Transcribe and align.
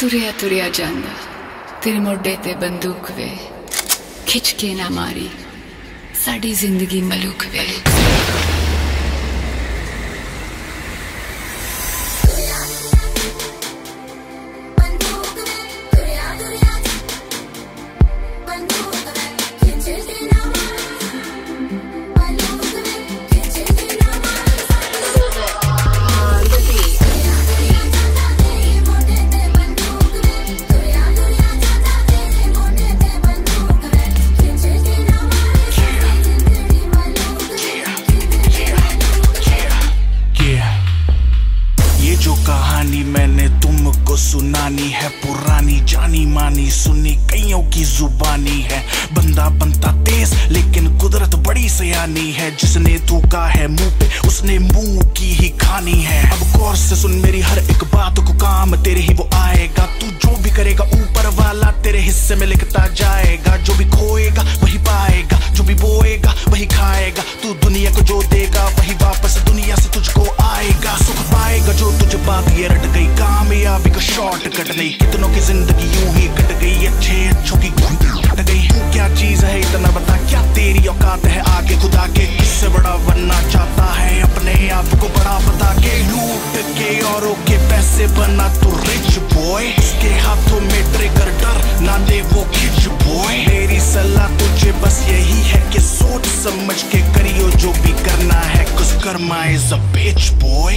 तुरिया 0.00 0.30
तुरिया 0.40 0.68
जांदा 0.76 1.12
तेरे 1.80 2.00
मोडे 2.04 2.34
ते 2.44 2.52
बंदूक 2.60 3.10
वे 3.16 3.28
खिंच 4.28 4.52
के 4.60 4.68
ना 4.76 4.88
मारी 4.92 5.28
साड़ी 6.24 6.52
ज़िंदगी 6.54 7.00
मलूक 7.10 7.40
वे। 7.52 7.95
कहानी 42.46 43.04
मैंने 43.04 43.48
तुमको 43.48 44.16
सुनानी 44.16 44.90
है, 44.90 45.08
पुरानी 45.08 45.80
जानी 45.80 46.26
मानी, 46.26 46.70
सुनी 46.70 47.10
कईयों 47.10 47.62
की 47.62 47.84
जुबानी 47.84 48.60
है। 48.60 48.86
बंदा 49.12 49.48
बनता 49.48 49.92
तेज, 50.04 50.34
लेकिन 50.52 50.98
कुदरत 50.98 51.34
बड़ी 51.34 51.68
सयानी 51.68 52.32
है। 52.32 52.50
जिसने 52.50 52.98
थूका 53.10 53.46
है 53.46 53.68
मुँह 53.68 53.98
पे, 53.98 54.28
उसने 54.28 54.58
मुँह 54.58 55.08
की 55.08 55.34
ही 55.34 55.48
खानी 55.48 56.02
है। 56.02 56.30
अब 56.30 56.60
गौर 56.60 56.76
से 56.76 56.96
सुन 56.96 57.12
मेरी 57.12 57.40
हर 57.40 57.58
एक 57.58 57.84
बात 57.94 58.16
को, 58.16 58.34
काम 58.34 58.76
तेरे 58.76 59.00
ही 59.00 59.14
वो 59.14 59.30
आएगा। 59.34 59.82
तू 59.82 60.06
जो 60.06 60.36
भी 60.36 60.50
करेगा, 60.50 60.84
ऊपर 60.84 61.26
वाला 61.26 61.70
तेरे 61.70 62.00
हिस्से 62.00 62.34
में 62.34 62.46
लिखता 62.46 62.86
जाएगा। 62.86 63.56
जो 63.56 63.74
भी 63.74 63.84
खोएगा, 63.84 64.42
वही 64.42 64.78
पाएगा। 64.78 65.40
जो 65.52 65.64
भी 65.64 65.74
बोएगा, 65.74 66.34
वही 66.48 66.66
खाएगा। 66.66 67.22
तू 67.22 67.68
दुनिया 67.68 67.90
को 67.90 68.00
जो 68.00 68.22
देगा, 68.22 68.64
वही 68.64 68.92
वापस 68.92 69.38
दुनिया 69.38 69.76
से 69.76 69.85
बात 72.46 72.58
ये 72.58 72.68
गई, 72.94 73.06
कामयाबी 73.16 73.90
का 73.90 74.00
शॉर्ट 74.00 74.46
कट 74.56 74.76
नहीं 74.76 74.90
कितनों 74.98 75.28
की 75.28 75.40
ज़िंदगी 75.40 75.86
यूँ 75.94 76.12
ही 76.14 76.26
कट 76.36 76.52
गई, 76.60 76.86
अच्छे 76.86 77.14
अच्छों 77.28 77.58
की 77.58 77.70
कट 77.70 78.40
गई। 78.40 78.68
क्या 78.92 79.08
चीज़ 79.14 79.44
है 79.44 79.60
इतना 79.60 79.90
बता, 79.90 80.16
क्या 80.28 80.42
तेरी 80.54 80.86
औकात 80.88 81.24
है 81.26 81.40
आगे 81.56 81.76
खुदा 81.80 82.06
के? 82.06 82.26
किससे 82.36 82.68
बड़ा 82.68 82.96
बनना 83.06 83.40
चाहता 83.50 83.92
है? 83.92 84.20
अपने 84.22 84.68
आप 84.70 84.94
को 85.00 85.08
बड़ा 85.18 85.38
बता 85.48 85.72
के, 85.80 85.96
लूट 86.08 86.60
के 86.78 86.90
औरों 87.14 87.34
के 87.48 87.56
पैसे 87.68 88.06
बना। 88.18 88.48
तो 88.60 88.70
रिच 88.82 89.18
बॉय 89.34 89.72
उसके 89.78 90.12
हाथों 90.24 90.60
में 90.60 90.82
ट्रिगर 90.92 91.30
डर, 91.42 91.62
ना 91.82 91.98
दे 92.08 92.20
वो 92.32 92.44
खिच 92.54 92.86
बॉय 93.04 93.44
मेरी 93.48 93.80
सलाह 93.80 94.28
तुझे 94.38 94.72
बस 94.82 95.04
यही 95.08 95.40
है 95.50 95.60
कि 95.72 95.80
सोच 95.82 96.26
समझ 96.36 96.82
के 96.82 97.00
करियो 97.14 97.50
जो 97.58 97.72
भी 97.82 97.92
करना 98.04 98.40
है। 98.54 98.64
कुछ 98.76 98.92
karma 99.04 99.44
is 99.46 99.72
a 99.74 99.78
bitch 99.94 100.30
boy 100.42 100.74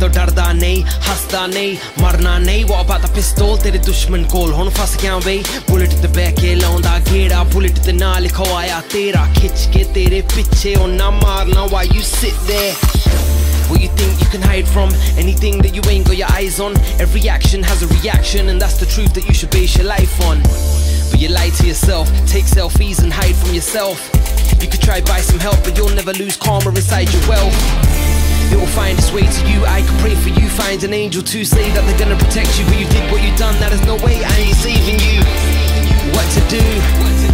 तो 0.00 0.08
डरदा 0.08 0.52
नहीं 0.52 0.84
हसदा 0.84 1.46
नहीं 1.46 1.76
मरना 2.02 2.38
नहीं। 2.38 2.64
वो 2.64 2.74
about 2.74 3.02
the 3.04 3.10
pistol? 3.18 3.62
तेरे 3.62 3.78
दुश्मन 3.78 4.24
कोल 4.24 4.52
हुन 4.52 4.70
फस 4.70 4.96
गया 5.02 5.16
वे 5.16 5.36
बुलेट 5.70 5.92
ते 6.02 6.08
बह 6.08 6.30
के 6.40 6.54
लाਉਂਦਾ 6.54 6.98
गेड़ा। 6.98 7.44
बुलेट 7.44 7.78
ते 7.78 7.92
ना 7.92 8.18
लिखवाया 8.18 8.80
तेरा। 8.92 9.26
खिच 9.38 9.66
के 9.74 9.84
तेरे 9.94 10.20
पीछे 10.34 10.74
ओना 10.84 11.10
मारना। 11.10 11.66
Why 11.66 11.84
you 11.96 12.02
sit 12.02 12.36
there? 12.50 12.74
Where 13.68 13.80
you 13.82 13.90
think 13.98 14.20
you 14.22 14.28
can 14.32 14.44
hide 14.48 14.68
from? 14.74 14.92
Anything 15.20 15.56
that 15.62 15.74
you 15.76 15.82
ain't 15.92 16.06
got 16.08 16.16
your 16.16 16.30
eyes 16.32 16.60
on? 16.60 16.76
Every 17.04 17.22
action 17.28 17.64
has 17.64 17.82
a 17.82 17.88
reaction 17.94 18.50
And 18.50 18.62
that's 18.62 18.78
the 18.82 18.86
truth 18.86 19.12
that 19.14 19.26
you 19.28 19.34
should 19.34 19.50
base 19.50 19.74
your 19.76 19.86
life 19.86 20.20
on. 20.28 20.44
But 21.10 21.18
you 21.20 21.30
lie 21.30 21.50
to 21.58 21.66
yourself 21.66 22.12
Take 22.34 22.46
selfies 22.52 23.00
and 23.02 23.12
hide 23.12 23.35
yourself. 23.66 23.98
You 24.62 24.68
could 24.68 24.80
try 24.80 25.00
buy 25.00 25.20
some 25.20 25.40
help, 25.40 25.56
but 25.64 25.76
you'll 25.76 25.90
never 25.90 26.12
lose 26.12 26.36
karma 26.36 26.68
inside 26.70 27.12
your 27.12 27.28
wealth. 27.28 27.52
It 28.52 28.56
will 28.56 28.74
find 28.78 28.96
its 28.96 29.12
way 29.12 29.22
to 29.22 29.50
you. 29.50 29.66
I 29.66 29.82
can 29.82 29.98
pray 29.98 30.14
for 30.14 30.28
you. 30.28 30.48
Find 30.48 30.82
an 30.84 30.94
angel 30.94 31.22
to 31.22 31.44
say 31.44 31.68
that 31.72 31.82
they're 31.84 31.98
gonna 31.98 32.16
protect 32.16 32.58
you. 32.60 32.64
But 32.66 32.78
you 32.78 32.86
did 32.86 33.10
what 33.10 33.22
you 33.24 33.36
done. 33.36 33.58
That 33.58 33.72
is 33.72 33.84
no 33.84 33.96
way 33.96 34.22
I 34.22 34.36
ain't 34.38 34.56
saving 34.56 35.00
you. 35.02 35.18
What 36.14 36.26
to 36.34 36.40
do? 36.48 37.25